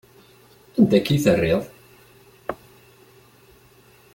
[0.77, 1.63] Anda akka i terriḍ?